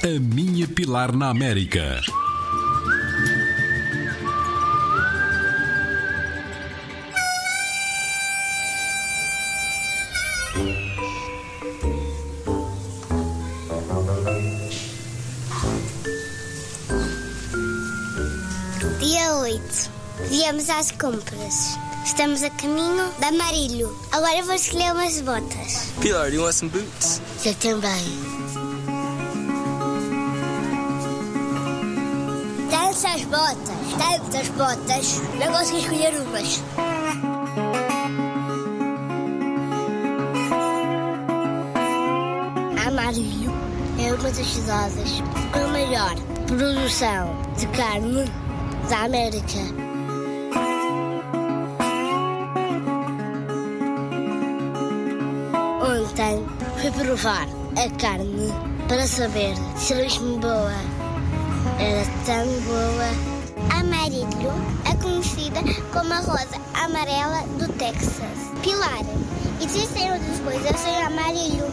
A 0.00 0.20
minha 0.20 0.68
Pilar 0.68 1.12
na 1.12 1.28
América. 1.28 2.00
Dia 19.00 19.34
8. 19.34 19.90
Viemos 20.30 20.70
às 20.70 20.92
compras. 20.92 21.76
Estamos 22.04 22.44
a 22.44 22.50
caminho 22.50 23.12
de 23.18 23.24
Amarilho. 23.24 23.96
Agora 24.12 24.42
vou 24.44 24.54
escolher 24.54 24.92
umas 24.92 25.20
botas. 25.22 25.92
Pilar, 26.00 26.32
you 26.32 26.42
want 26.42 26.54
some 26.54 26.70
boots? 26.70 27.20
Eu 27.44 27.54
também. 27.56 28.67
Tens 33.18 33.24
as 33.24 33.24
botas. 33.24 34.30
Tens 34.30 34.34
as 34.34 34.48
botas. 34.48 35.22
Não 35.38 35.52
consegui 35.52 35.78
escolher 35.80 36.20
umas. 36.20 36.62
Amarilho 42.86 43.52
é 43.98 44.12
uma 44.12 44.22
das 44.22 44.46
cidades 44.46 45.22
com 45.52 45.72
maior 45.72 46.14
produção 46.46 47.36
de 47.56 47.66
carne 47.68 48.24
da 48.88 49.04
América. 49.04 49.58
Ontem 55.82 56.46
fui 56.80 56.90
provar 56.92 57.48
a 57.76 57.90
carne 58.00 58.52
para 58.86 59.06
saber 59.06 59.54
se 59.76 59.92
era 59.94 60.02
mesmo 60.02 60.38
boa. 60.38 60.97
Era 61.78 62.04
tão 62.26 62.46
boa. 62.62 63.78
Amarillo 63.80 64.52
é 64.84 64.94
conhecida 65.02 65.60
como 65.92 66.12
a 66.12 66.18
rosa 66.18 66.60
amarela 66.74 67.42
do 67.58 67.72
Texas. 67.74 68.52
Pilar, 68.62 69.04
existem 69.62 70.12
outras 70.12 70.40
coisas 70.40 70.86
em 70.86 71.02
Amarillo. 71.02 71.70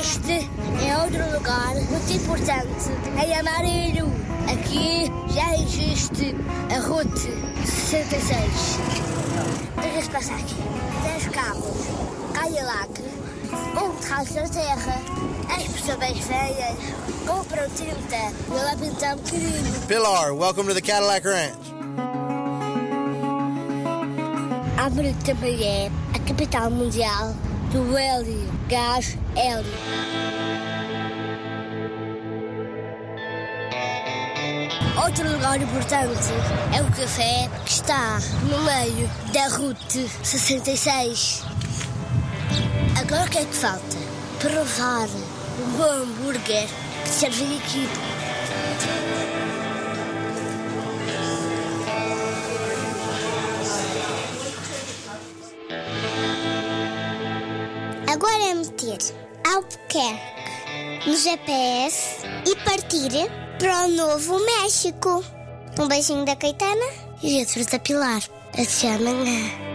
Este 0.00 0.48
é 0.84 0.96
outro 0.98 1.32
lugar 1.32 1.74
muito 1.74 2.12
importante 2.12 2.90
em 3.24 3.34
Amarillo. 3.38 4.10
Aqui 4.52 5.10
já 5.32 5.54
existe 5.54 6.34
a 6.74 6.80
Route 6.80 7.32
66. 7.64 8.78
Deixa-se 9.80 10.10
passar 10.10 10.34
aqui. 10.34 10.56
10 11.04 11.28
carros, 11.28 11.86
Cadillac, 12.32 12.83
um 12.83 12.83
terraço 13.96 14.34
da 14.34 14.48
terra. 14.48 15.00
As 15.48 15.62
pessoas 15.64 16.18
feias 16.18 16.76
compram 17.26 17.68
tinta 17.70 18.32
e 18.48 18.54
lá 18.54 18.76
pintar 18.76 19.14
um 19.14 19.18
bocadinho. 19.18 19.80
Pilar, 19.86 20.34
welcome 20.34 20.68
to 20.68 20.74
the 20.74 20.80
Cadillac 20.80 21.26
Ranch. 21.26 21.74
Amarillo 24.78 25.16
também 25.24 25.62
é 25.62 25.90
a 26.14 26.18
capital 26.18 26.70
mundial 26.70 27.34
do 27.72 27.96
hélio, 27.96 28.52
gás 28.68 29.16
hélio. 29.34 29.64
Outro 35.02 35.30
lugar 35.32 35.60
importante 35.60 36.30
é 36.76 36.82
o 36.82 36.86
café 36.86 37.48
que 37.64 37.70
está 37.70 38.18
no 38.42 38.58
meio 38.62 39.10
da 39.32 39.48
Route 39.48 40.08
66. 40.22 41.53
Agora 43.00 43.24
o 43.24 43.30
que 43.30 43.38
é 43.38 43.44
que 43.44 43.54
falta? 43.54 43.96
Provar 44.40 45.08
um 45.60 45.70
bom 45.76 45.84
hambúrguer 45.84 46.68
que 47.02 47.08
serve 47.08 47.56
aqui. 47.56 47.88
Agora 58.12 58.50
é 58.50 58.54
meter 58.54 58.98
Albuquerque 59.52 60.44
no 61.06 61.16
GPS 61.16 62.24
e 62.46 62.56
partir 62.64 63.10
para 63.58 63.86
o 63.86 63.88
Novo 63.88 64.38
México. 64.44 65.24
Um 65.78 65.88
beijinho 65.88 66.24
da 66.24 66.36
Caetana 66.36 66.86
e 67.22 67.38
Jesus 67.38 67.66
da 67.66 67.78
Pilar. 67.78 68.22
Até 68.52 68.94
amanhã. 68.94 69.73